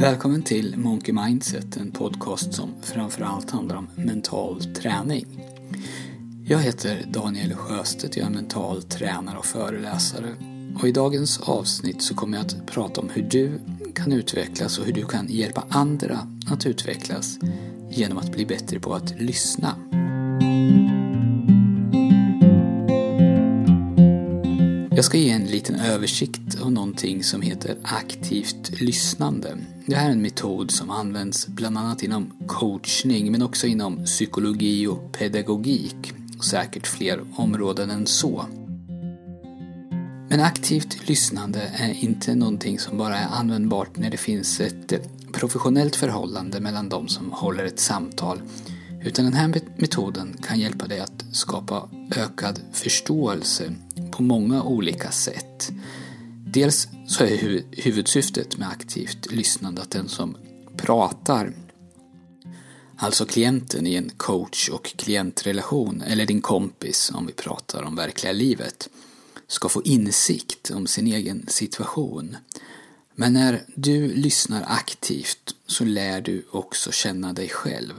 Välkommen 0.00 0.42
till 0.42 0.76
Monkey 0.76 1.14
Mindset, 1.14 1.76
en 1.76 1.90
podcast 1.90 2.54
som 2.54 2.74
framförallt 2.82 3.50
handlar 3.50 3.76
om 3.76 3.88
mental 3.96 4.64
träning. 4.74 5.26
Jag 6.44 6.58
heter 6.58 7.04
Daniel 7.08 7.54
Sjöstedt, 7.54 8.16
jag 8.16 8.26
är 8.26 8.30
mental 8.30 8.82
tränare 8.82 9.38
och 9.38 9.44
föreläsare. 9.44 10.34
Och 10.80 10.88
i 10.88 10.92
dagens 10.92 11.40
avsnitt 11.40 12.02
så 12.02 12.14
kommer 12.14 12.38
jag 12.38 12.46
att 12.46 12.66
prata 12.66 13.00
om 13.00 13.08
hur 13.08 13.22
du 13.22 13.60
kan 13.94 14.12
utvecklas 14.12 14.78
och 14.78 14.84
hur 14.84 14.92
du 14.92 15.06
kan 15.06 15.26
hjälpa 15.28 15.64
andra 15.68 16.18
att 16.50 16.66
utvecklas 16.66 17.38
genom 17.90 18.18
att 18.18 18.32
bli 18.32 18.46
bättre 18.46 18.80
på 18.80 18.94
att 18.94 19.20
lyssna. 19.20 19.74
Jag 25.00 25.04
ska 25.04 25.18
ge 25.18 25.30
en 25.30 25.46
liten 25.46 25.80
översikt 25.80 26.60
av 26.62 26.72
någonting 26.72 27.24
som 27.24 27.42
heter 27.42 27.76
aktivt 27.82 28.80
lyssnande. 28.80 29.58
Det 29.86 29.96
här 29.96 30.08
är 30.08 30.12
en 30.12 30.22
metod 30.22 30.70
som 30.70 30.90
används 30.90 31.46
bland 31.46 31.78
annat 31.78 32.02
inom 32.02 32.32
coachning 32.46 33.32
men 33.32 33.42
också 33.42 33.66
inom 33.66 34.04
psykologi 34.04 34.86
och 34.86 35.12
pedagogik 35.12 36.12
och 36.38 36.44
säkert 36.44 36.86
fler 36.86 37.20
områden 37.36 37.90
än 37.90 38.06
så. 38.06 38.46
Men 40.28 40.40
aktivt 40.40 41.08
lyssnande 41.08 41.70
är 41.74 42.04
inte 42.04 42.34
någonting 42.34 42.78
som 42.78 42.98
bara 42.98 43.18
är 43.18 43.28
användbart 43.28 43.96
när 43.96 44.10
det 44.10 44.16
finns 44.16 44.60
ett 44.60 44.92
professionellt 45.32 45.96
förhållande 45.96 46.60
mellan 46.60 46.88
de 46.88 47.08
som 47.08 47.32
håller 47.32 47.64
ett 47.64 47.80
samtal 47.80 48.40
utan 49.02 49.24
den 49.24 49.34
här 49.34 49.60
metoden 49.76 50.36
kan 50.42 50.60
hjälpa 50.60 50.86
dig 50.86 51.00
att 51.00 51.24
skapa 51.32 51.90
ökad 52.16 52.60
förståelse 52.72 53.72
på 54.10 54.22
många 54.22 54.62
olika 54.62 55.10
sätt. 55.10 55.70
Dels 56.46 56.88
så 57.06 57.24
är 57.24 57.62
huvudsyftet 57.82 58.58
med 58.58 58.68
aktivt 58.68 59.32
lyssnande 59.32 59.82
att 59.82 59.90
den 59.90 60.08
som 60.08 60.36
pratar, 60.76 61.52
alltså 62.96 63.24
klienten 63.24 63.86
i 63.86 63.94
en 63.94 64.10
coach 64.16 64.68
och 64.68 64.84
klientrelation, 64.84 66.02
eller 66.02 66.26
din 66.26 66.40
kompis 66.40 67.12
om 67.14 67.26
vi 67.26 67.32
pratar 67.32 67.82
om 67.82 67.96
verkliga 67.96 68.32
livet, 68.32 68.88
ska 69.46 69.68
få 69.68 69.82
insikt 69.82 70.70
om 70.70 70.86
sin 70.86 71.06
egen 71.06 71.46
situation. 71.48 72.36
Men 73.14 73.32
när 73.32 73.62
du 73.74 74.14
lyssnar 74.14 74.64
aktivt 74.66 75.54
så 75.66 75.84
lär 75.84 76.20
du 76.20 76.46
också 76.50 76.92
känna 76.92 77.32
dig 77.32 77.48
själv. 77.48 77.94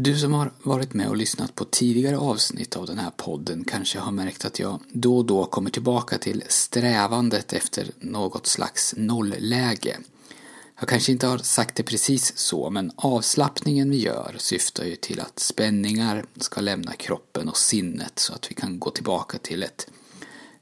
Du 0.00 0.18
som 0.18 0.32
har 0.32 0.52
varit 0.62 0.94
med 0.94 1.08
och 1.08 1.16
lyssnat 1.16 1.54
på 1.54 1.64
tidigare 1.64 2.18
avsnitt 2.18 2.76
av 2.76 2.86
den 2.86 2.98
här 2.98 3.10
podden 3.10 3.64
kanske 3.64 3.98
har 3.98 4.12
märkt 4.12 4.44
att 4.44 4.58
jag 4.58 4.80
då 4.92 5.16
och 5.16 5.24
då 5.24 5.44
kommer 5.44 5.70
tillbaka 5.70 6.18
till 6.18 6.42
strävandet 6.48 7.52
efter 7.52 7.90
något 7.98 8.46
slags 8.46 8.94
nollläge. 8.96 9.96
Jag 10.78 10.88
kanske 10.88 11.12
inte 11.12 11.26
har 11.26 11.38
sagt 11.38 11.74
det 11.74 11.82
precis 11.82 12.38
så, 12.38 12.70
men 12.70 12.92
avslappningen 12.96 13.90
vi 13.90 13.96
gör 13.96 14.34
syftar 14.38 14.84
ju 14.84 14.96
till 14.96 15.20
att 15.20 15.38
spänningar 15.38 16.24
ska 16.36 16.60
lämna 16.60 16.92
kroppen 16.92 17.48
och 17.48 17.56
sinnet 17.56 18.18
så 18.18 18.34
att 18.34 18.50
vi 18.50 18.54
kan 18.54 18.78
gå 18.78 18.90
tillbaka 18.90 19.38
till 19.38 19.62
ett, 19.62 19.90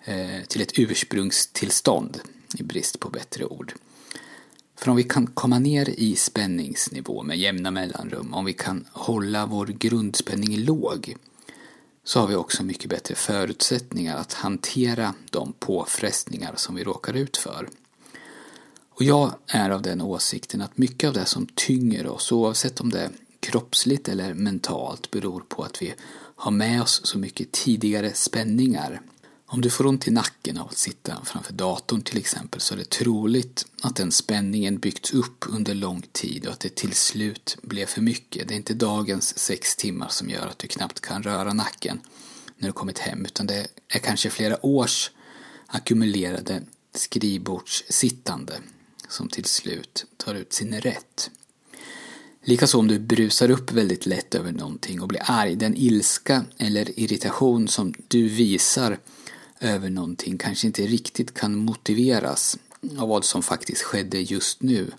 eh, 0.05 0.45
till 0.49 0.63
ett 0.63 0.79
ursprungstillstånd, 0.79 2.21
i 2.59 2.63
brist 2.63 3.01
på 3.01 3.09
bättre 3.09 3.45
ord. 3.45 3.75
För 4.87 4.91
om 4.91 4.97
vi 4.97 5.05
kan 5.05 5.27
komma 5.27 5.59
ner 5.59 5.89
i 5.89 6.17
spänningsnivå 6.17 7.23
med 7.23 7.39
jämna 7.39 7.71
mellanrum, 7.71 8.35
om 8.35 8.45
vi 8.45 8.53
kan 8.53 8.85
hålla 8.93 9.47
vår 9.47 9.67
grundspänning 9.67 10.57
låg, 10.57 11.17
så 12.05 12.21
har 12.21 12.27
vi 12.27 12.35
också 12.35 12.63
mycket 12.63 12.91
bättre 12.91 13.15
förutsättningar 13.15 14.17
att 14.17 14.33
hantera 14.33 15.15
de 15.31 15.53
påfrestningar 15.53 16.53
som 16.57 16.75
vi 16.75 16.85
råkar 16.85 17.15
ut 17.15 17.37
för. 17.37 17.69
Och 18.91 19.03
jag 19.03 19.35
är 19.47 19.71
av 19.71 19.83
den 19.83 20.01
åsikten 20.01 20.63
att 20.63 20.79
mycket 20.79 21.09
av 21.09 21.15
det 21.15 21.27
som 21.27 21.47
tynger 21.47 22.07
oss, 22.07 22.33
oavsett 22.33 22.81
om 22.81 22.91
det 22.91 23.01
är 23.01 23.11
kroppsligt 23.41 24.09
eller 24.09 24.35
mentalt, 24.35 25.11
beror 25.11 25.41
på 25.49 25.63
att 25.63 25.83
vi 25.83 25.95
har 26.37 26.51
med 26.51 26.83
oss 26.83 27.01
så 27.05 27.19
mycket 27.19 27.53
tidigare 27.53 28.13
spänningar 28.15 29.01
om 29.49 29.61
du 29.61 29.71
får 29.71 29.87
ont 29.87 30.09
i 30.09 30.11
nacken 30.11 30.59
av 30.59 30.69
att 30.69 30.79
sitta 30.79 31.25
framför 31.25 31.53
datorn 31.53 32.03
till 32.03 32.19
exempel 32.19 32.61
så 32.61 32.75
är 32.75 32.79
det 32.79 32.91
troligt 32.91 33.67
att 33.83 33.97
den 33.97 34.13
spänningen 34.13 34.79
byggts 34.79 35.15
upp 35.15 35.45
under 35.49 35.75
lång 35.75 36.03
tid 36.13 36.47
och 36.47 36.53
att 36.53 36.61
det 36.61 36.75
till 36.75 36.93
slut 36.93 37.57
blev 37.63 37.87
för 37.87 38.01
mycket. 38.01 38.49
Det 38.49 38.55
är 38.55 38.57
inte 38.57 38.75
dagens 38.75 39.39
sex 39.39 39.77
timmar 39.77 40.09
som 40.09 40.31
gör 40.31 40.47
att 40.47 40.59
du 40.59 40.69
knappt 40.69 41.01
kan 41.01 41.23
röra 41.23 41.53
nacken 41.53 42.01
när 42.59 42.69
du 42.69 42.73
kommit 42.73 42.99
hem 42.99 43.25
utan 43.25 43.47
det 43.47 43.69
är 43.89 43.99
kanske 43.99 44.31
flera 44.31 44.67
års 44.67 45.11
ackumulerade 45.67 46.63
skrivbordssittande 46.95 48.55
som 49.09 49.29
till 49.29 49.45
slut 49.45 50.07
tar 50.17 50.35
ut 50.35 50.53
sin 50.53 50.81
rätt. 50.81 51.31
Likaså 52.45 52.79
om 52.79 52.89
du 52.89 52.99
brusar 52.99 53.51
upp 53.51 53.73
väldigt 53.73 54.07
lätt 54.07 54.35
över 54.35 54.53
någonting 54.53 55.01
och 55.01 55.09
blir 55.09 55.23
arg, 55.25 55.57
den 55.57 55.77
ilska 55.77 56.45
eller 56.59 57.01
irritation 57.01 57.69
som 57.69 57.95
du 58.09 58.29
visar 58.29 58.99
över 59.61 59.91
någonting 59.91 60.39
kanske 60.39 60.67
inte 60.67 60.83
riktigt 60.83 61.35
kan 61.35 61.57
motiveras 61.57 62.59
av 62.99 63.09
vad 63.09 63.25
som 63.25 63.43
faktiskt 63.43 63.83
skedde 63.83 64.21
just 64.21 64.63
nu. 64.63 64.91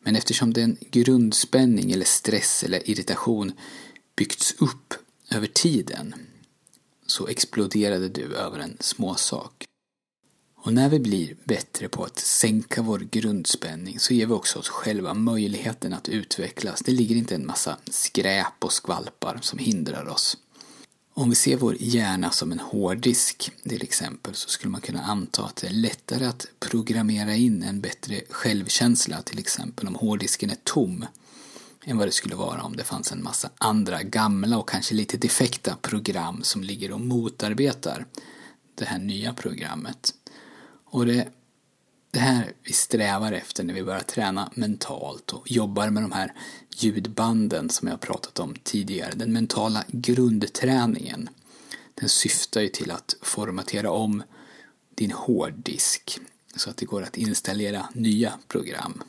Men 0.00 0.16
eftersom 0.16 0.52
den 0.52 0.76
grundspänning 0.90 1.92
eller 1.92 2.04
stress 2.04 2.62
eller 2.64 2.90
irritation 2.90 3.52
byggts 4.16 4.54
upp 4.58 4.94
över 5.30 5.46
tiden 5.46 6.14
så 7.06 7.26
exploderade 7.26 8.08
du 8.08 8.34
över 8.34 8.58
en 8.58 8.76
småsak. 8.80 9.64
Och 10.64 10.72
när 10.72 10.88
vi 10.88 10.98
blir 10.98 11.36
bättre 11.44 11.88
på 11.88 12.04
att 12.04 12.18
sänka 12.18 12.82
vår 12.82 12.98
grundspänning 12.98 13.98
så 13.98 14.14
ger 14.14 14.26
vi 14.26 14.32
också 14.32 14.58
oss 14.58 14.68
själva 14.68 15.14
möjligheten 15.14 15.92
att 15.92 16.08
utvecklas. 16.08 16.80
Det 16.80 16.92
ligger 16.92 17.16
inte 17.16 17.34
en 17.34 17.46
massa 17.46 17.76
skräp 17.90 18.64
och 18.64 18.72
skvalpar 18.72 19.38
som 19.42 19.58
hindrar 19.58 20.08
oss. 20.08 20.36
Om 21.14 21.30
vi 21.30 21.34
ser 21.34 21.56
vår 21.56 21.76
hjärna 21.78 22.30
som 22.30 22.52
en 22.52 22.60
hårddisk 22.60 23.50
till 23.62 23.82
exempel 23.82 24.34
så 24.34 24.48
skulle 24.48 24.70
man 24.70 24.80
kunna 24.80 25.02
anta 25.02 25.44
att 25.44 25.56
det 25.56 25.66
är 25.66 25.72
lättare 25.72 26.24
att 26.24 26.46
programmera 26.58 27.34
in 27.34 27.62
en 27.62 27.80
bättre 27.80 28.20
självkänsla 28.30 29.22
till 29.22 29.38
exempel 29.38 29.88
om 29.88 29.94
hårddisken 29.94 30.50
är 30.50 30.56
tom 30.64 31.04
än 31.84 31.98
vad 31.98 32.08
det 32.08 32.12
skulle 32.12 32.34
vara 32.34 32.62
om 32.62 32.76
det 32.76 32.84
fanns 32.84 33.12
en 33.12 33.22
massa 33.22 33.50
andra 33.58 34.02
gamla 34.02 34.58
och 34.58 34.68
kanske 34.68 34.94
lite 34.94 35.16
defekta 35.16 35.76
program 35.76 36.42
som 36.42 36.62
ligger 36.62 36.92
och 36.92 37.00
motarbetar 37.00 38.06
det 38.74 38.84
här 38.84 38.98
nya 38.98 39.34
programmet. 39.34 40.14
Och 40.84 41.06
det 41.06 41.28
det 42.12 42.20
här 42.20 42.52
vi 42.62 42.72
strävar 42.72 43.32
efter 43.32 43.64
när 43.64 43.74
vi 43.74 43.82
börjar 43.82 44.00
träna 44.00 44.50
mentalt 44.54 45.30
och 45.32 45.50
jobbar 45.50 45.90
med 45.90 46.02
de 46.02 46.12
här 46.12 46.32
ljudbanden 46.76 47.70
som 47.70 47.88
jag 47.88 48.00
pratat 48.00 48.38
om 48.38 48.54
tidigare. 48.62 49.12
Den 49.14 49.32
mentala 49.32 49.84
grundträningen. 49.88 51.28
Den 51.94 52.08
syftar 52.08 52.60
ju 52.60 52.68
till 52.68 52.90
att 52.90 53.16
formatera 53.22 53.90
om 53.90 54.22
din 54.94 55.12
hårddisk 55.12 56.18
så 56.56 56.70
att 56.70 56.76
det 56.76 56.86
går 56.86 57.02
att 57.02 57.16
installera 57.16 57.88
nya 57.92 58.32
program. 58.48 59.02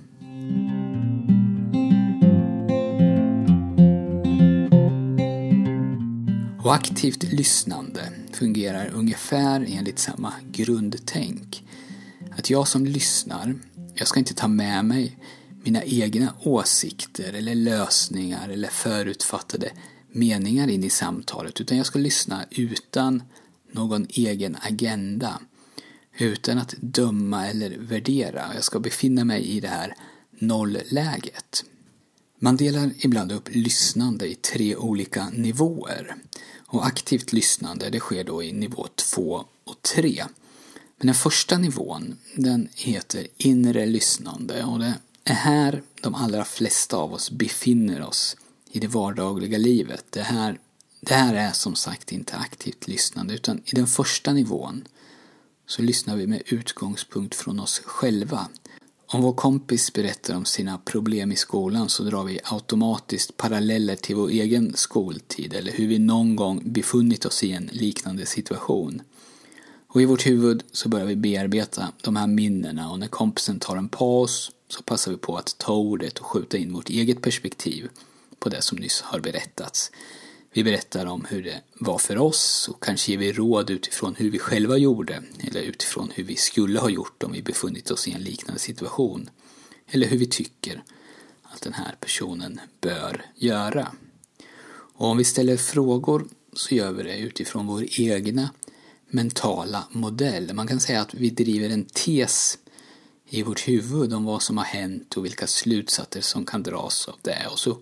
Och 6.63 6.73
aktivt 6.73 7.23
lyssnande 7.23 8.09
fungerar 8.33 8.91
ungefär 8.93 9.65
enligt 9.69 9.99
samma 9.99 10.33
grundtänk. 10.51 11.63
Att 12.37 12.49
jag 12.49 12.67
som 12.67 12.85
lyssnar, 12.85 13.55
jag 13.95 14.07
ska 14.07 14.19
inte 14.19 14.33
ta 14.33 14.47
med 14.47 14.85
mig 14.85 15.17
mina 15.63 15.83
egna 15.83 16.33
åsikter 16.43 17.33
eller 17.33 17.55
lösningar 17.55 18.49
eller 18.49 18.69
förutfattade 18.69 19.71
meningar 20.11 20.67
in 20.67 20.83
i 20.83 20.89
samtalet 20.89 21.61
utan 21.61 21.77
jag 21.77 21.85
ska 21.85 21.99
lyssna 21.99 22.45
utan 22.49 23.23
någon 23.71 24.07
egen 24.09 24.57
agenda. 24.61 25.39
Utan 26.17 26.57
att 26.57 26.75
döma 26.81 27.47
eller 27.47 27.77
värdera. 27.77 28.51
Jag 28.55 28.63
ska 28.63 28.79
befinna 28.79 29.25
mig 29.25 29.45
i 29.45 29.59
det 29.59 29.67
här 29.67 29.95
nollläget. 30.39 31.63
Man 32.39 32.57
delar 32.57 32.91
ibland 32.97 33.31
upp 33.31 33.49
lyssnande 33.55 34.27
i 34.27 34.35
tre 34.35 34.75
olika 34.75 35.29
nivåer. 35.29 36.15
Och 36.57 36.85
aktivt 36.85 37.33
lyssnande 37.33 37.89
det 37.89 37.99
sker 37.99 38.23
då 38.23 38.43
i 38.43 38.53
nivå 38.53 38.87
2 38.95 39.45
och 39.63 39.81
3. 39.81 40.23
Men 41.03 41.07
den 41.07 41.15
första 41.15 41.57
nivån, 41.57 42.17
den 42.35 42.69
heter 42.75 43.27
inre 43.37 43.85
lyssnande 43.85 44.63
och 44.63 44.79
det 44.79 44.93
är 45.23 45.33
här 45.33 45.83
de 46.01 46.15
allra 46.15 46.45
flesta 46.45 46.97
av 46.97 47.13
oss 47.13 47.31
befinner 47.31 48.01
oss 48.01 48.37
i 48.71 48.79
det 48.79 48.87
vardagliga 48.87 49.57
livet. 49.57 50.05
Det 50.09 50.21
här, 50.21 50.59
det 51.01 51.13
här 51.13 51.35
är 51.35 51.51
som 51.51 51.75
sagt 51.75 52.11
inte 52.11 52.35
aktivt 52.35 52.87
lyssnande 52.87 53.33
utan 53.33 53.61
i 53.65 53.75
den 53.75 53.87
första 53.87 54.33
nivån 54.33 54.87
så 55.67 55.81
lyssnar 55.81 56.15
vi 56.15 56.27
med 56.27 56.41
utgångspunkt 56.45 57.35
från 57.35 57.59
oss 57.59 57.81
själva. 57.85 58.47
Om 59.07 59.21
vår 59.21 59.33
kompis 59.33 59.93
berättar 59.93 60.35
om 60.35 60.45
sina 60.45 60.77
problem 60.77 61.31
i 61.31 61.35
skolan 61.35 61.89
så 61.89 62.03
drar 62.03 62.23
vi 62.23 62.39
automatiskt 62.43 63.37
paralleller 63.37 63.95
till 63.95 64.15
vår 64.15 64.29
egen 64.29 64.73
skoltid 64.75 65.53
eller 65.53 65.71
hur 65.71 65.87
vi 65.87 65.99
någon 65.99 66.35
gång 66.35 66.61
befunnit 66.65 67.25
oss 67.25 67.43
i 67.43 67.51
en 67.51 67.69
liknande 67.71 68.25
situation. 68.25 69.01
Och 69.93 70.01
i 70.01 70.05
vårt 70.05 70.25
huvud 70.25 70.63
så 70.71 70.89
börjar 70.89 71.05
vi 71.05 71.15
bearbeta 71.15 71.91
de 72.01 72.15
här 72.15 72.27
minnena 72.27 72.91
och 72.91 72.99
när 72.99 73.07
kompisen 73.07 73.59
tar 73.59 73.77
en 73.77 73.89
paus 73.89 74.51
så 74.69 74.83
passar 74.83 75.11
vi 75.11 75.17
på 75.17 75.37
att 75.37 75.57
ta 75.57 75.73
ordet 75.73 76.19
och 76.19 76.25
skjuta 76.25 76.57
in 76.57 76.73
vårt 76.73 76.89
eget 76.89 77.21
perspektiv 77.21 77.89
på 78.39 78.49
det 78.49 78.61
som 78.61 78.77
nyss 78.77 79.01
har 79.01 79.19
berättats. 79.19 79.91
Vi 80.53 80.63
berättar 80.63 81.05
om 81.05 81.25
hur 81.29 81.43
det 81.43 81.61
var 81.73 81.97
för 81.97 82.17
oss 82.17 82.69
och 82.73 82.83
kanske 82.83 83.11
ger 83.11 83.19
vi 83.19 83.33
råd 83.33 83.69
utifrån 83.69 84.15
hur 84.15 84.31
vi 84.31 84.39
själva 84.39 84.77
gjorde 84.77 85.23
eller 85.39 85.61
utifrån 85.61 86.11
hur 86.15 86.23
vi 86.23 86.35
skulle 86.35 86.79
ha 86.79 86.89
gjort 86.89 87.23
om 87.23 87.31
vi 87.31 87.41
befunnit 87.41 87.91
oss 87.91 88.07
i 88.07 88.11
en 88.11 88.23
liknande 88.23 88.59
situation. 88.59 89.29
Eller 89.87 90.07
hur 90.07 90.17
vi 90.17 90.25
tycker 90.25 90.83
att 91.43 91.61
den 91.61 91.73
här 91.73 91.95
personen 91.99 92.59
bör 92.81 93.25
göra. 93.35 93.91
Och 94.93 95.07
om 95.07 95.17
vi 95.17 95.23
ställer 95.23 95.57
frågor 95.57 96.27
så 96.53 96.75
gör 96.75 96.91
vi 96.91 97.03
det 97.03 97.17
utifrån 97.17 97.67
vår 97.67 97.85
egna 97.99 98.49
mentala 99.13 99.87
modell. 99.91 100.53
Man 100.53 100.67
kan 100.67 100.79
säga 100.79 101.01
att 101.01 101.13
vi 101.13 101.29
driver 101.29 101.69
en 101.69 101.85
tes 101.85 102.57
i 103.29 103.43
vårt 103.43 103.67
huvud 103.67 104.13
om 104.13 104.25
vad 104.25 104.41
som 104.41 104.57
har 104.57 104.65
hänt 104.65 105.17
och 105.17 105.25
vilka 105.25 105.47
slutsatser 105.47 106.21
som 106.21 106.45
kan 106.45 106.63
dras 106.63 107.07
av 107.07 107.15
det. 107.21 107.47
Och 107.51 107.59
så 107.59 107.77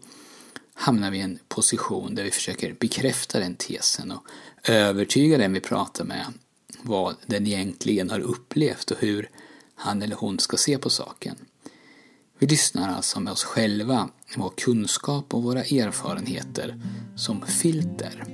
hamnar 0.73 1.11
vi 1.11 1.17
i 1.17 1.21
en 1.21 1.39
position 1.47 2.15
där 2.15 2.23
vi 2.23 2.31
försöker 2.31 2.75
bekräfta 2.79 3.39
den 3.39 3.55
tesen 3.55 4.11
och 4.11 4.25
övertyga 4.63 5.37
den 5.37 5.53
vi 5.53 5.59
pratar 5.59 6.05
med 6.05 6.25
vad 6.81 7.15
den 7.25 7.47
egentligen 7.47 8.09
har 8.09 8.19
upplevt 8.19 8.91
och 8.91 8.97
hur 8.99 9.29
han 9.75 10.01
eller 10.01 10.15
hon 10.15 10.39
ska 10.39 10.57
se 10.57 10.77
på 10.77 10.89
saken. 10.89 11.35
Vi 12.39 12.47
lyssnar 12.47 12.95
alltså 12.95 13.19
med 13.19 13.33
oss 13.33 13.43
själva, 13.43 14.09
vår 14.35 14.53
kunskap 14.57 15.33
och 15.33 15.43
våra 15.43 15.63
erfarenheter 15.63 16.81
som 17.15 17.45
filter. 17.47 18.25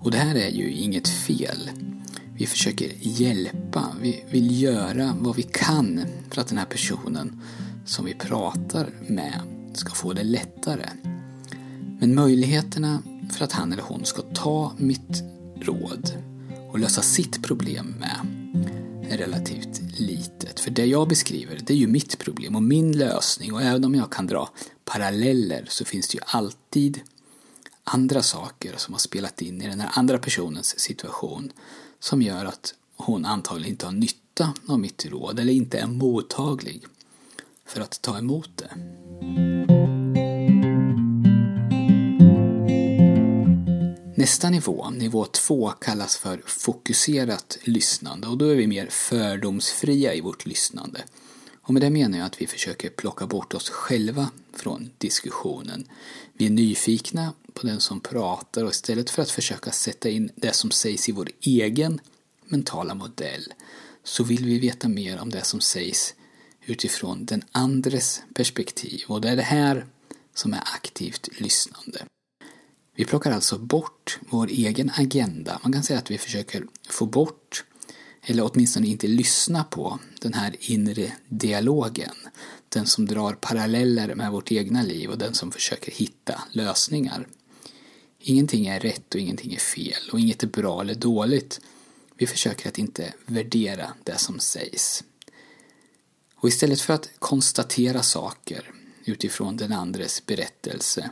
Och 0.00 0.10
det 0.10 0.18
här 0.18 0.34
är 0.34 0.50
ju 0.50 0.70
inget 0.70 1.08
fel. 1.08 1.70
Vi 2.38 2.46
försöker 2.46 2.92
hjälpa, 3.00 3.96
vi 4.00 4.24
vill 4.30 4.62
göra 4.62 5.16
vad 5.20 5.36
vi 5.36 5.42
kan 5.42 6.00
för 6.30 6.40
att 6.40 6.48
den 6.48 6.58
här 6.58 6.64
personen 6.64 7.40
som 7.84 8.04
vi 8.04 8.14
pratar 8.14 8.90
med 9.08 9.40
ska 9.74 9.94
få 9.94 10.12
det 10.12 10.22
lättare. 10.22 10.88
Men 12.00 12.14
möjligheterna 12.14 13.02
för 13.30 13.44
att 13.44 13.52
han 13.52 13.72
eller 13.72 13.82
hon 13.82 14.04
ska 14.04 14.22
ta 14.22 14.72
mitt 14.76 15.22
råd 15.60 16.12
och 16.72 16.78
lösa 16.78 17.02
sitt 17.02 17.42
problem 17.42 17.94
med 17.98 18.16
är 19.10 19.18
relativt 19.18 20.00
litet. 20.00 20.60
För 20.60 20.70
det 20.70 20.86
jag 20.86 21.08
beskriver, 21.08 21.60
det 21.66 21.72
är 21.72 21.78
ju 21.78 21.86
mitt 21.86 22.18
problem 22.18 22.56
och 22.56 22.62
min 22.62 22.98
lösning 22.98 23.52
och 23.52 23.62
även 23.62 23.84
om 23.84 23.94
jag 23.94 24.12
kan 24.12 24.26
dra 24.26 24.48
paralleller 24.84 25.64
så 25.68 25.84
finns 25.84 26.08
det 26.08 26.14
ju 26.14 26.22
alltid 26.26 27.00
andra 27.84 28.22
saker 28.22 28.74
som 28.76 28.94
har 28.94 28.98
spelat 28.98 29.42
in 29.42 29.62
i 29.62 29.66
den 29.66 29.80
här 29.80 29.90
andra 29.92 30.18
personens 30.18 30.78
situation 30.78 31.52
som 32.00 32.22
gör 32.22 32.44
att 32.44 32.74
hon 32.96 33.24
antagligen 33.24 33.72
inte 33.72 33.86
har 33.86 33.92
nytta 33.92 34.54
av 34.68 34.80
mitt 34.80 35.06
råd 35.06 35.40
eller 35.40 35.52
inte 35.52 35.78
är 35.78 35.86
mottaglig 35.86 36.84
för 37.66 37.80
att 37.80 38.02
ta 38.02 38.18
emot 38.18 38.50
det. 38.56 38.70
Nästa 44.16 44.50
nivå, 44.50 44.90
nivå 44.90 45.24
två, 45.24 45.70
kallas 45.70 46.16
för 46.16 46.42
fokuserat 46.46 47.58
lyssnande 47.62 48.28
och 48.28 48.38
då 48.38 48.44
är 48.44 48.54
vi 48.54 48.66
mer 48.66 48.86
fördomsfria 48.86 50.14
i 50.14 50.20
vårt 50.20 50.46
lyssnande. 50.46 51.04
Och 51.66 51.74
med 51.74 51.82
det 51.82 51.90
menar 51.90 52.18
jag 52.18 52.26
att 52.26 52.42
vi 52.42 52.46
försöker 52.46 52.90
plocka 52.90 53.26
bort 53.26 53.54
oss 53.54 53.70
själva 53.70 54.30
från 54.52 54.90
diskussionen. 54.98 55.88
Vi 56.32 56.46
är 56.46 56.50
nyfikna 56.50 57.32
på 57.52 57.66
den 57.66 57.80
som 57.80 58.00
pratar 58.00 58.64
och 58.64 58.70
istället 58.70 59.10
för 59.10 59.22
att 59.22 59.30
försöka 59.30 59.72
sätta 59.72 60.08
in 60.08 60.30
det 60.34 60.54
som 60.54 60.70
sägs 60.70 61.08
i 61.08 61.12
vår 61.12 61.28
egen 61.40 62.00
mentala 62.44 62.94
modell 62.94 63.52
så 64.04 64.24
vill 64.24 64.44
vi 64.44 64.58
veta 64.58 64.88
mer 64.88 65.18
om 65.20 65.30
det 65.30 65.42
som 65.42 65.60
sägs 65.60 66.14
utifrån 66.66 67.24
den 67.26 67.44
andres 67.52 68.22
perspektiv 68.34 69.04
och 69.08 69.20
det 69.20 69.28
är 69.28 69.36
det 69.36 69.42
här 69.42 69.86
som 70.34 70.52
är 70.52 70.62
aktivt 70.74 71.28
lyssnande. 71.40 72.04
Vi 72.94 73.04
plockar 73.04 73.30
alltså 73.32 73.58
bort 73.58 74.18
vår 74.30 74.46
egen 74.46 74.90
agenda. 74.96 75.60
Man 75.62 75.72
kan 75.72 75.82
säga 75.82 75.98
att 75.98 76.10
vi 76.10 76.18
försöker 76.18 76.66
få 76.88 77.06
bort, 77.06 77.64
eller 78.28 78.50
åtminstone 78.52 78.86
inte 78.86 79.06
lyssna 79.06 79.64
på, 79.64 79.98
den 80.20 80.34
här 80.34 80.56
inre 80.60 81.12
dialogen. 81.28 82.14
Den 82.68 82.86
som 82.86 83.06
drar 83.06 83.32
paralleller 83.32 84.14
med 84.14 84.32
vårt 84.32 84.52
egna 84.52 84.82
liv 84.82 85.10
och 85.10 85.18
den 85.18 85.34
som 85.34 85.52
försöker 85.52 85.92
hitta 85.92 86.42
lösningar. 86.52 87.28
Ingenting 88.18 88.66
är 88.66 88.80
rätt 88.80 89.14
och 89.14 89.20
ingenting 89.20 89.54
är 89.54 89.58
fel 89.58 90.10
och 90.12 90.20
inget 90.20 90.42
är 90.42 90.46
bra 90.46 90.80
eller 90.80 90.94
dåligt. 90.94 91.60
Vi 92.16 92.26
försöker 92.26 92.68
att 92.68 92.78
inte 92.78 93.14
värdera 93.26 93.92
det 94.04 94.18
som 94.18 94.38
sägs. 94.38 95.04
Och 96.34 96.48
istället 96.48 96.80
för 96.80 96.94
att 96.94 97.10
konstatera 97.18 98.02
saker 98.02 98.70
utifrån 99.04 99.56
den 99.56 99.72
andres 99.72 100.26
berättelse 100.26 101.10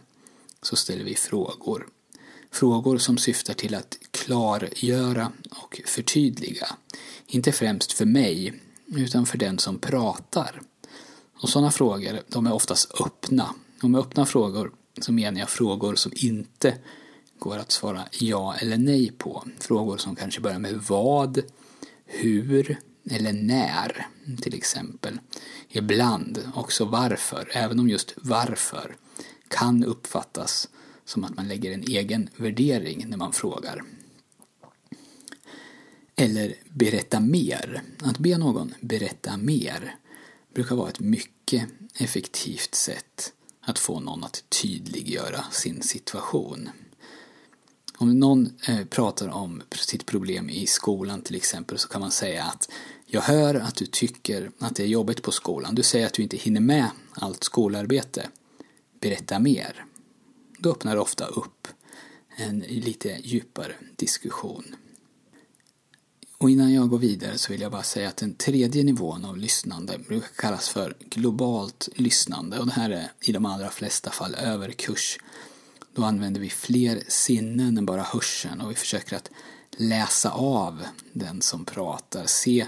så 0.62 0.76
ställer 0.76 1.04
vi 1.04 1.14
frågor. 1.14 1.88
Frågor 2.50 2.98
som 2.98 3.18
syftar 3.18 3.54
till 3.54 3.74
att 3.74 3.98
klargöra 4.10 5.32
och 5.50 5.80
förtydliga. 5.86 6.66
Inte 7.34 7.52
främst 7.52 7.92
för 7.92 8.06
mig, 8.06 8.54
utan 8.86 9.26
för 9.26 9.38
den 9.38 9.58
som 9.58 9.78
pratar. 9.78 10.60
Och 11.42 11.48
sådana 11.48 11.70
frågor, 11.70 12.20
de 12.28 12.46
är 12.46 12.52
oftast 12.52 13.00
öppna. 13.00 13.54
Och 13.82 13.90
med 13.90 14.00
öppna 14.00 14.26
frågor 14.26 14.72
så 15.00 15.12
menar 15.12 15.40
jag 15.40 15.48
frågor 15.48 15.94
som 15.94 16.12
inte 16.14 16.78
går 17.38 17.58
att 17.58 17.72
svara 17.72 18.04
ja 18.12 18.54
eller 18.54 18.78
nej 18.78 19.12
på. 19.18 19.44
Frågor 19.58 19.96
som 19.96 20.16
kanske 20.16 20.40
börjar 20.40 20.58
med 20.58 20.74
vad, 20.74 21.42
hur 22.06 22.78
eller 23.10 23.32
när 23.32 24.06
till 24.42 24.54
exempel. 24.54 25.18
Ibland 25.68 26.38
också 26.54 26.84
varför, 26.84 27.50
även 27.52 27.80
om 27.80 27.88
just 27.88 28.14
varför 28.16 28.96
kan 29.48 29.84
uppfattas 29.84 30.68
som 31.04 31.24
att 31.24 31.36
man 31.36 31.48
lägger 31.48 31.72
en 31.72 31.82
egen 31.82 32.28
värdering 32.36 33.04
när 33.08 33.16
man 33.16 33.32
frågar. 33.32 33.82
Eller 36.16 36.54
berätta 36.70 37.20
mer. 37.20 37.82
Att 38.02 38.18
be 38.18 38.38
någon 38.38 38.74
berätta 38.80 39.36
mer 39.36 39.96
brukar 40.54 40.76
vara 40.76 40.88
ett 40.88 41.00
mycket 41.00 41.68
effektivt 41.94 42.74
sätt 42.74 43.32
att 43.60 43.78
få 43.78 44.00
någon 44.00 44.24
att 44.24 44.44
tydliggöra 44.48 45.44
sin 45.50 45.82
situation. 45.82 46.70
Om 47.96 48.18
någon 48.18 48.50
eh, 48.68 48.84
pratar 48.84 49.28
om 49.28 49.62
sitt 49.74 50.06
problem 50.06 50.50
i 50.50 50.66
skolan 50.66 51.22
till 51.22 51.36
exempel 51.36 51.78
så 51.78 51.88
kan 51.88 52.00
man 52.00 52.10
säga 52.10 52.44
att 52.44 52.70
jag 53.06 53.20
hör 53.20 53.54
att 53.54 53.76
du 53.76 53.86
tycker 53.86 54.50
att 54.58 54.76
det 54.76 54.82
är 54.82 54.86
jobbigt 54.86 55.22
på 55.22 55.32
skolan. 55.32 55.74
Du 55.74 55.82
säger 55.82 56.06
att 56.06 56.14
du 56.14 56.22
inte 56.22 56.36
hinner 56.36 56.60
med 56.60 56.90
allt 57.12 57.44
skolarbete 57.44 58.28
berätta 59.00 59.38
mer. 59.38 59.84
Då 60.58 60.70
öppnar 60.70 60.94
det 60.94 61.00
ofta 61.00 61.26
upp 61.26 61.68
en 62.36 62.58
lite 62.58 63.18
djupare 63.22 63.74
diskussion. 63.96 64.76
Och 66.44 66.50
innan 66.50 66.72
jag 66.72 66.88
går 66.88 66.98
vidare 66.98 67.38
så 67.38 67.52
vill 67.52 67.60
jag 67.60 67.72
bara 67.72 67.82
säga 67.82 68.08
att 68.08 68.16
den 68.16 68.34
tredje 68.34 68.84
nivån 68.84 69.24
av 69.24 69.36
lyssnande 69.36 69.98
brukar 69.98 70.28
kallas 70.36 70.68
för 70.68 70.96
globalt 71.00 71.88
lyssnande 71.94 72.58
och 72.58 72.66
det 72.66 72.72
här 72.72 72.90
är 72.90 73.12
i 73.20 73.32
de 73.32 73.46
allra 73.46 73.70
flesta 73.70 74.10
fall 74.10 74.34
överkurs. 74.34 75.18
Då 75.94 76.04
använder 76.04 76.40
vi 76.40 76.50
fler 76.50 77.02
sinnen 77.08 77.78
än 77.78 77.86
bara 77.86 78.02
hörseln 78.02 78.60
och 78.60 78.70
vi 78.70 78.74
försöker 78.74 79.16
att 79.16 79.30
läsa 79.76 80.30
av 80.30 80.82
den 81.12 81.42
som 81.42 81.64
pratar, 81.64 82.26
se 82.26 82.66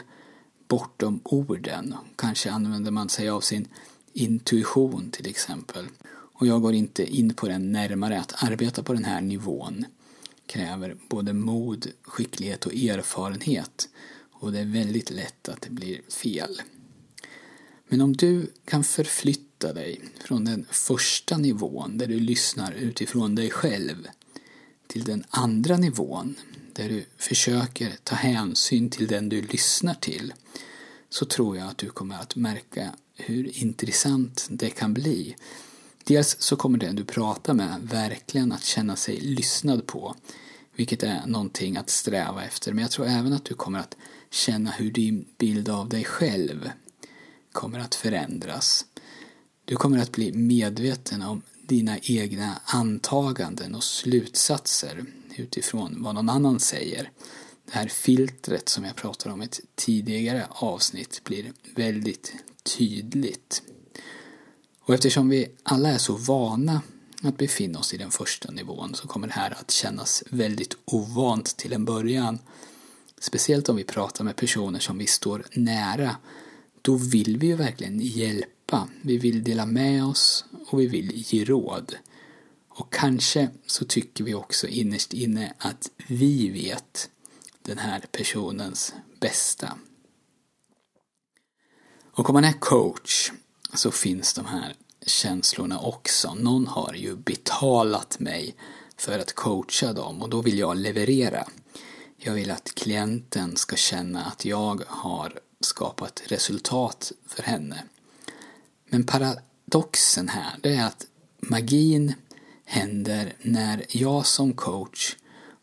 bortom 0.69 1.21
orden. 1.25 1.95
Kanske 2.17 2.51
använder 2.51 2.91
man 2.91 3.09
sig 3.09 3.29
av 3.29 3.41
sin 3.41 3.69
intuition 4.13 5.11
till 5.11 5.27
exempel. 5.27 5.87
Och 6.09 6.47
jag 6.47 6.63
går 6.63 6.75
inte 6.75 7.17
in 7.17 7.35
på 7.35 7.49
den 7.49 7.73
närmare. 7.73 8.21
Att 8.21 8.45
arbeta 8.45 8.83
på 8.83 8.93
den 8.93 9.05
här 9.05 9.21
nivån 9.21 9.85
kräver 10.47 10.97
både 11.09 11.33
mod, 11.33 11.87
skicklighet 12.03 12.67
och 12.67 12.75
erfarenhet. 12.75 13.89
Och 14.33 14.53
det 14.53 14.61
är 14.61 14.65
väldigt 14.65 15.11
lätt 15.11 15.49
att 15.49 15.61
det 15.61 15.71
blir 15.71 16.01
fel. 16.09 16.63
Men 17.89 18.01
om 18.01 18.13
du 18.13 18.53
kan 18.65 18.85
förflytta 18.85 19.73
dig 19.73 20.01
från 20.25 20.45
den 20.45 20.67
första 20.71 21.37
nivån 21.39 21.99
där 21.99 22.07
du 22.07 22.21
lyssnar 22.21 22.73
utifrån 22.73 23.35
dig 23.35 23.51
själv 23.51 24.07
till 24.87 25.05
den 25.05 25.25
andra 25.31 25.77
nivån 25.77 26.35
där 26.73 26.89
du 26.89 27.05
försöker 27.17 27.97
ta 28.05 28.15
hänsyn 28.15 28.91
till 28.91 29.07
den 29.07 29.29
du 29.29 29.43
lyssnar 29.43 29.95
till 29.95 30.33
så 31.09 31.25
tror 31.25 31.57
jag 31.57 31.69
att 31.69 31.79
du 31.79 31.91
kommer 31.91 32.19
att 32.19 32.37
märka 32.37 32.95
hur 33.15 33.59
intressant 33.59 34.47
det 34.51 34.71
kan 34.71 34.95
bli 34.95 35.37
Dels 36.07 36.37
så 36.41 36.57
kommer 36.57 36.79
den 36.79 36.97
du 36.97 37.05
pratar 37.05 37.55
med 37.55 37.81
verkligen 37.83 38.53
att 38.53 38.65
känna 38.65 38.97
sig 38.97 39.21
lyssnad 39.21 39.87
på, 39.87 40.15
vilket 40.77 41.03
är 41.03 41.27
någonting 41.27 41.77
att 41.77 41.91
sträva 41.91 42.45
efter. 42.45 42.73
Men 42.73 42.83
jag 42.83 42.91
tror 42.91 43.07
även 43.07 43.33
att 43.33 43.45
du 43.45 43.55
kommer 43.55 43.79
att 43.79 43.97
känna 44.31 44.71
hur 44.71 44.91
din 44.91 45.25
bild 45.39 45.69
av 45.69 45.89
dig 45.89 46.05
själv 46.05 46.71
kommer 47.53 47.79
att 47.79 47.95
förändras. 47.95 48.85
Du 49.65 49.77
kommer 49.77 49.99
att 49.99 50.13
bli 50.13 50.33
medveten 50.33 51.23
om 51.23 51.43
dina 51.63 51.99
egna 51.99 52.61
antaganden 52.65 53.75
och 53.75 53.85
slutsatser 53.85 55.05
utifrån 55.37 56.03
vad 56.03 56.15
någon 56.15 56.29
annan 56.29 56.61
säger. 56.61 57.11
Det 57.65 57.73
här 57.73 57.89
filtret 57.89 58.69
som 58.69 58.85
jag 58.85 58.97
pratade 58.97 59.33
om 59.33 59.43
i 59.43 59.45
ett 59.45 59.61
tidigare 59.75 60.47
avsnitt 60.51 61.25
blir 61.25 61.53
väldigt 61.75 62.35
tydligt. 62.77 63.63
Och 64.87 64.95
eftersom 64.95 65.29
vi 65.29 65.49
alla 65.63 65.89
är 65.89 65.99
så 65.99 66.17
vana 66.17 66.83
att 67.23 67.37
befinna 67.37 67.79
oss 67.79 67.95
i 67.95 67.97
den 67.97 68.11
första 68.11 68.51
nivån 68.51 68.95
så 68.95 69.09
kommer 69.09 69.27
det 69.27 69.33
här 69.33 69.51
att 69.61 69.71
kännas 69.71 70.25
väldigt 70.31 70.77
ovant 70.85 71.57
till 71.57 71.73
en 71.73 71.85
början. 71.85 72.39
Speciellt 73.21 73.69
om 73.69 73.77
vi 73.77 73.85
pratar 73.85 74.25
med 74.25 74.37
personer 74.37 74.79
som 74.79 74.99
vi 74.99 75.07
står 75.07 75.47
nära. 75.53 76.17
Då 76.83 76.97
vill 76.97 77.39
vi 77.39 77.47
ju 77.47 77.57
verkligen 77.57 78.01
hjälpa. 78.01 78.89
Vi 79.03 79.19
vill 79.19 79.45
dela 79.45 79.67
med 79.67 80.05
oss 80.05 80.45
och 80.67 80.81
vi 80.81 80.87
vill 80.87 81.13
ge 81.15 81.45
råd. 81.45 81.97
Och 82.69 82.93
kanske 82.93 83.49
så 83.67 83.85
tycker 83.85 84.25
vi 84.25 84.35
också 84.35 84.67
innerst 84.67 85.13
inne 85.13 85.53
att 85.59 85.91
vi 86.07 86.49
vet 86.49 87.11
den 87.63 87.79
här 87.79 88.05
personens 88.13 88.95
bästa. 89.21 89.79
Och 92.13 92.31
om 92.31 92.35
man 92.35 92.45
är 92.45 92.61
coach 92.61 93.31
så 93.75 93.91
finns 93.91 94.35
de 94.35 94.47
här 94.47 94.75
känslorna 95.07 95.81
också. 95.81 96.35
Någon 96.35 96.67
har 96.67 96.95
ju 96.95 97.17
betalat 97.17 98.19
mig 98.19 98.55
för 98.97 99.19
att 99.19 99.33
coacha 99.33 99.93
dem 99.93 100.23
och 100.23 100.31
då 100.31 100.43
vill 100.43 100.59
jag 100.59 100.77
leverera. 100.77 101.49
Jag 102.17 102.33
vill 102.33 102.51
att 102.51 102.75
klienten 102.75 103.57
ska 103.57 103.77
känna 103.77 104.25
att 104.25 104.45
jag 104.45 104.83
har 104.87 105.41
skapat 105.61 106.23
resultat 106.27 107.13
för 107.27 107.43
henne. 107.43 107.85
Men 108.89 109.05
paradoxen 109.05 110.29
här, 110.29 110.55
det 110.63 110.75
är 110.75 110.87
att 110.87 111.07
magin 111.39 112.15
händer 112.65 113.33
när 113.43 113.85
jag 113.89 114.27
som 114.27 114.53
coach 114.53 115.17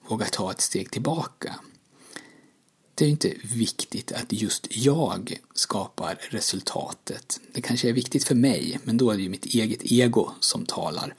vågar 0.08 0.28
ta 0.28 0.52
ett 0.52 0.62
steg 0.62 0.92
tillbaka 0.92 1.56
det 2.96 3.06
är 3.06 3.10
inte 3.10 3.34
viktigt 3.44 4.12
att 4.12 4.34
just 4.34 4.68
jag 4.70 5.38
skapar 5.54 6.20
resultatet. 6.30 7.40
Det 7.54 7.62
kanske 7.62 7.90
är 7.90 7.94
viktigt 7.94 8.24
för 8.24 8.36
mig, 8.36 8.80
men 8.84 8.98
då 8.98 9.12
är 9.12 9.18
det 9.18 9.24
ju 9.24 9.30
mitt 9.30 9.46
eget 9.46 9.92
ego 9.92 10.32
som 10.40 10.66
talar. 10.66 11.16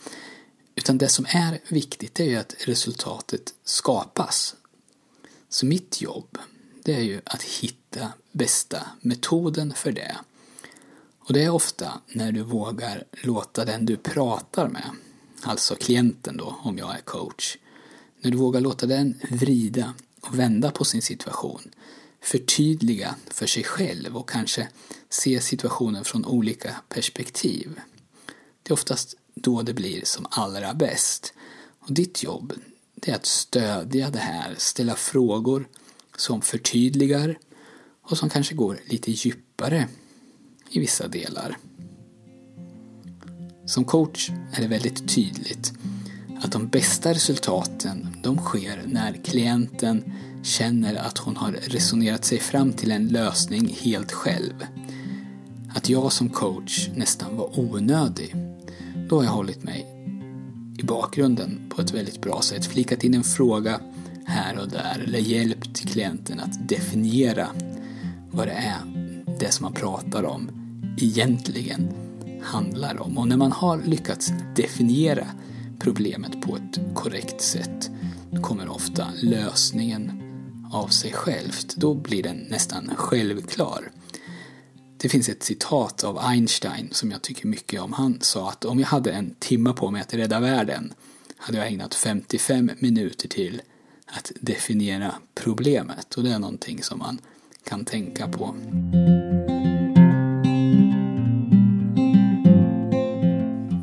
Utan 0.75 0.99
det 0.99 1.09
som 1.09 1.27
är 1.29 1.61
viktigt 1.69 2.21
är 2.21 2.25
ju 2.25 2.37
att 2.37 2.55
resultatet 2.59 3.55
skapas. 3.65 4.55
Så 5.49 5.67
mitt 5.67 6.03
jobb, 6.03 6.39
det 6.83 6.95
är 6.95 7.01
ju 7.01 7.21
att 7.25 7.43
hitta 7.43 8.13
bästa 8.33 8.87
metoden 9.01 9.75
för 9.77 9.93
det. 9.93 10.17
Och 11.19 11.33
det 11.33 11.45
är 11.45 11.51
ofta 11.51 12.01
när 12.09 12.33
du 12.33 12.43
vågar 12.43 13.05
låta 13.23 13.65
den 13.65 13.87
du 13.87 13.97
pratar 13.97 14.69
med, 14.69 14.91
alltså 15.43 15.77
klienten 15.77 16.37
då, 16.37 16.57
om 16.63 16.79
jag 16.79 16.97
är 16.97 17.01
coach, 17.01 17.57
när 18.21 18.31
du 18.31 18.37
vågar 18.37 18.61
låta 18.61 18.87
den 18.87 19.21
vrida 19.31 19.95
och 20.27 20.39
vända 20.39 20.71
på 20.71 20.85
sin 20.85 21.03
situation. 21.03 21.71
Förtydliga 22.21 23.15
för 23.27 23.47
sig 23.47 23.65
själv 23.65 24.17
och 24.17 24.29
kanske 24.29 24.69
se 25.09 25.41
situationen 25.41 26.05
från 26.05 26.25
olika 26.25 26.77
perspektiv. 26.89 27.81
Det 28.63 28.71
är 28.71 28.73
oftast 28.73 29.15
då 29.35 29.63
det 29.63 29.75
blir 29.75 30.05
som 30.05 30.27
allra 30.31 30.75
bäst. 30.75 31.33
Och 31.79 31.93
ditt 31.93 32.23
jobb 32.23 32.53
det 32.95 33.11
är 33.11 33.15
att 33.15 33.27
stödja 33.27 34.11
det 34.11 34.19
här, 34.19 34.55
ställa 34.59 34.95
frågor 34.95 35.69
som 36.17 36.43
förtydligar 36.43 37.39
och 38.03 38.19
som 38.19 38.31
kanske 38.31 38.55
går 38.55 38.81
lite 38.87 39.11
djupare 39.11 39.89
i 40.71 40.81
vissa 40.81 41.09
delar. 41.09 41.59
Som 43.67 43.85
coach 43.85 44.31
är 44.53 44.61
det 44.61 44.69
väldigt 44.69 45.15
tydligt 45.15 45.73
att 46.45 46.53
de 46.53 46.69
bästa 46.69 47.11
resultaten 47.11 48.17
de 48.23 48.39
sker 48.39 48.83
när 48.87 49.13
klienten 49.13 50.05
känner 50.43 50.95
att 50.95 51.19
hon 51.19 51.37
har 51.37 51.53
resonerat 51.53 52.25
sig 52.25 52.39
fram 52.39 52.73
till 52.73 52.93
en 52.93 53.09
lösning 53.09 53.77
helt 53.83 54.13
själv. 54.13 54.67
Att 55.75 55.89
jag 55.89 56.13
som 56.13 56.29
coach 56.29 56.89
nästan 56.95 57.37
var 57.37 57.59
onödig. 57.61 58.35
Då 59.09 59.17
har 59.17 59.25
jag 59.25 59.31
hållit 59.31 59.63
mig 59.63 59.87
i 60.79 60.83
bakgrunden 60.83 61.61
på 61.69 61.83
ett 61.83 61.95
väldigt 61.95 62.21
bra 62.21 62.41
sätt. 62.43 62.67
Flikat 62.67 63.05
in 63.05 63.15
en 63.15 63.25
fråga 63.25 63.81
här 64.25 64.59
och 64.59 64.69
där 64.69 65.05
eller 65.07 65.19
hjälpt 65.19 65.81
klienten 65.81 66.41
att 66.41 66.69
definiera 66.69 67.47
vad 68.31 68.47
det 68.47 68.53
är 68.53 68.81
det 69.41 69.53
som 69.53 69.65
man 69.65 69.73
pratar 69.73 70.25
om 70.25 70.51
egentligen 70.99 71.89
handlar 72.43 73.03
om. 73.03 73.19
Och 73.19 73.29
när 73.29 73.37
man 73.37 73.53
har 73.53 73.83
lyckats 73.85 74.33
definiera 74.57 75.27
problemet 75.79 76.41
på 76.41 76.57
ett 76.57 76.95
korrekt 76.95 77.41
sätt 77.41 77.91
kommer 78.43 78.69
ofta 78.69 79.09
lösningen 79.23 80.13
av 80.73 80.89
sig 80.89 81.13
självt. 81.13 81.77
Då 81.77 81.95
blir 81.95 82.23
den 82.23 82.37
nästan 82.37 82.91
självklar. 82.97 83.91
Det 84.97 85.09
finns 85.09 85.29
ett 85.29 85.43
citat 85.43 86.05
av 86.05 86.19
Einstein 86.19 86.89
som 86.93 87.11
jag 87.11 87.23
tycker 87.23 87.47
mycket 87.47 87.81
om. 87.81 87.93
Han 87.93 88.21
sa 88.21 88.49
att 88.49 88.65
om 88.65 88.81
jag 88.81 88.87
hade 88.87 89.13
en 89.13 89.35
timme 89.39 89.73
på 89.73 89.91
mig 89.91 90.01
att 90.01 90.15
rädda 90.15 90.41
världen 90.41 90.93
hade 91.37 91.59
jag 91.59 91.67
ägnat 91.67 91.95
55 91.95 92.71
minuter 92.79 93.29
till 93.29 93.63
att 94.07 94.33
definiera 94.41 95.15
problemet. 95.35 96.15
Och 96.15 96.23
det 96.23 96.31
är 96.31 96.39
någonting 96.39 96.83
som 96.83 96.99
man 96.99 97.19
kan 97.65 97.85
tänka 97.85 98.29
på. 98.29 98.55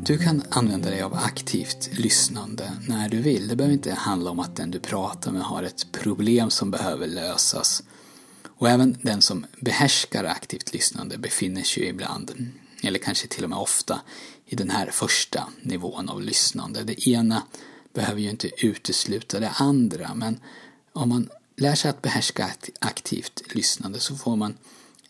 Du 0.06 0.18
kan 0.18 0.42
använda 0.50 0.90
dig 0.90 1.02
av 1.02 1.14
aktivt 1.14 1.90
lyssnande 1.92 2.72
när 2.88 3.08
du 3.08 3.20
vill. 3.20 3.48
Det 3.48 3.56
behöver 3.56 3.74
inte 3.74 3.92
handla 3.92 4.30
om 4.30 4.40
att 4.40 4.56
den 4.56 4.70
du 4.70 4.80
pratar 4.80 5.32
med 5.32 5.42
har 5.42 5.62
ett 5.62 5.86
problem 5.92 6.50
som 6.50 6.70
behöver 6.70 7.06
lösas. 7.06 7.82
Och 8.46 8.70
även 8.70 8.98
den 9.02 9.22
som 9.22 9.46
behärskar 9.60 10.24
aktivt 10.24 10.72
lyssnande 10.72 11.18
befinner 11.18 11.62
sig 11.62 11.88
ibland, 11.88 12.52
eller 12.82 12.98
kanske 12.98 13.26
till 13.26 13.44
och 13.44 13.50
med 13.50 13.58
ofta, 13.58 14.00
i 14.46 14.56
den 14.56 14.70
här 14.70 14.90
första 14.90 15.48
nivån 15.60 16.08
av 16.08 16.22
lyssnande. 16.22 16.82
Det 16.82 17.08
ena 17.08 17.42
behöver 17.94 18.20
ju 18.20 18.30
inte 18.30 18.66
utesluta 18.66 19.40
det 19.40 19.50
andra, 19.50 20.14
men 20.14 20.40
om 20.92 21.08
man 21.08 21.28
lär 21.56 21.74
sig 21.74 21.90
att 21.90 22.02
behärska 22.02 22.50
aktivt 22.78 23.42
lyssnande 23.54 24.00
så 24.00 24.16
får 24.16 24.36
man 24.36 24.54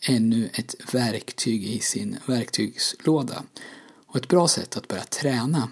ännu 0.01 0.51
ett 0.55 0.75
verktyg 0.95 1.65
i 1.65 1.81
sin 1.81 2.17
verktygslåda. 2.27 3.43
Och 4.13 4.19
ett 4.19 4.29
bra 4.29 4.49
sätt 4.49 4.77
att 4.77 4.89
börja 4.89 5.05
träna 5.05 5.69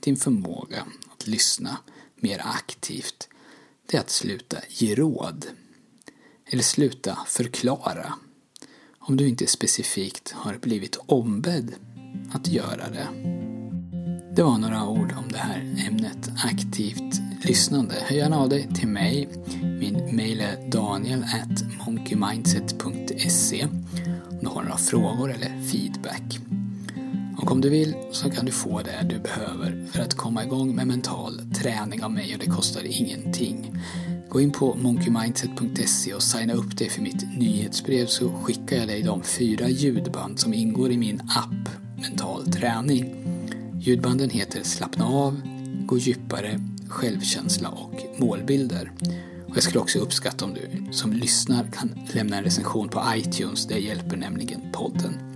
din 0.00 0.16
förmåga 0.16 0.86
att 1.12 1.26
lyssna 1.26 1.78
mer 2.16 2.42
aktivt, 2.44 3.28
det 3.86 3.96
är 3.96 4.00
att 4.00 4.10
sluta 4.10 4.56
ge 4.68 4.94
råd. 4.94 5.46
Eller 6.46 6.62
sluta 6.62 7.18
förklara. 7.26 8.14
Om 8.98 9.16
du 9.16 9.28
inte 9.28 9.46
specifikt 9.46 10.32
har 10.32 10.54
blivit 10.54 10.96
ombedd 10.96 11.74
att 12.32 12.48
göra 12.48 12.88
det. 12.90 13.08
Det 14.34 14.42
var 14.42 14.58
några 14.58 14.88
ord 14.88 15.14
om 15.18 15.32
det 15.32 15.38
här 15.38 15.60
ämnet 15.88 16.30
aktivt 16.44 17.20
lyssnande. 17.42 17.94
Hör 18.06 18.16
gärna 18.16 18.38
av 18.38 18.48
dig 18.48 18.68
till 18.74 18.88
mig. 18.88 19.28
Min 19.62 20.16
mail 20.16 20.40
är 20.40 20.70
daniel 20.70 21.24
monkeymindset.se 21.86 23.64
om 23.64 24.38
du 24.40 24.46
har 24.46 24.62
några 24.62 24.78
frågor 24.78 25.32
eller 25.32 25.62
feedback. 25.62 26.47
Och 27.38 27.52
om 27.52 27.60
du 27.60 27.68
vill 27.68 27.94
så 28.12 28.30
kan 28.30 28.46
du 28.46 28.52
få 28.52 28.82
det 28.82 29.06
du 29.08 29.18
behöver 29.18 29.86
för 29.92 30.00
att 30.00 30.14
komma 30.14 30.44
igång 30.44 30.74
med 30.74 30.86
mental 30.86 31.40
träning 31.54 32.02
av 32.02 32.10
mig 32.10 32.34
och 32.34 32.40
det 32.40 32.50
kostar 32.50 32.82
ingenting. 32.84 33.76
Gå 34.28 34.40
in 34.40 34.52
på 34.52 34.74
monkeymindset.se 34.74 36.14
och 36.14 36.22
signa 36.22 36.52
upp 36.52 36.78
dig 36.78 36.88
för 36.88 37.02
mitt 37.02 37.38
nyhetsbrev 37.38 38.06
så 38.06 38.30
skickar 38.30 38.76
jag 38.76 38.88
dig 38.88 39.02
de 39.02 39.22
fyra 39.22 39.68
ljudband 39.68 40.40
som 40.40 40.54
ingår 40.54 40.90
i 40.90 40.96
min 40.96 41.20
app 41.20 41.68
Mental 42.02 42.52
träning. 42.52 43.14
Ljudbanden 43.80 44.30
heter 44.30 44.62
Slappna 44.62 45.06
av, 45.06 45.40
Gå 45.86 45.98
djupare, 45.98 46.60
Självkänsla 46.88 47.68
och 47.68 48.20
Målbilder. 48.20 48.92
Och 49.48 49.56
jag 49.56 49.62
skulle 49.62 49.80
också 49.80 49.98
uppskatta 49.98 50.44
om 50.44 50.54
du 50.54 50.92
som 50.92 51.12
lyssnar 51.12 51.64
kan 51.64 51.90
lämna 52.12 52.36
en 52.36 52.44
recension 52.44 52.88
på 52.88 53.02
iTunes, 53.14 53.66
det 53.66 53.78
hjälper 53.78 54.16
nämligen 54.16 54.60
podden. 54.72 55.27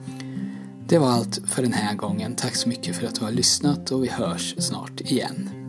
Det 0.89 0.99
var 0.99 1.09
allt 1.09 1.41
för 1.47 1.63
den 1.63 1.73
här 1.73 1.95
gången. 1.95 2.37
Tack 2.37 2.57
så 2.57 2.69
mycket 2.69 2.97
för 2.97 3.07
att 3.07 3.15
du 3.15 3.25
har 3.25 3.33
lyssnat 3.33 3.91
och 3.91 4.05
vi 4.05 4.09
hörs 4.09 4.55
snart 4.59 5.01
igen. 5.01 5.62